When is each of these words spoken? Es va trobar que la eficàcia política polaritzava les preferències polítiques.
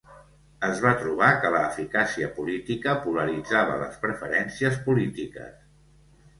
Es 0.67 0.79
va 0.85 0.93
trobar 1.01 1.27
que 1.43 1.51
la 1.55 1.59
eficàcia 1.73 2.31
política 2.39 2.97
polaritzava 3.05 3.79
les 3.85 4.03
preferències 4.09 4.83
polítiques. 4.91 5.65